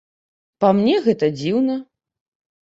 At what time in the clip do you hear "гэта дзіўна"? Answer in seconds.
1.09-1.79